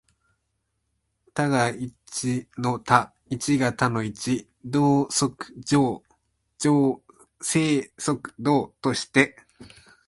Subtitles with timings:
[1.35, 6.01] 多が一の多、一が多の一、動即静、
[7.39, 9.37] 静即動として、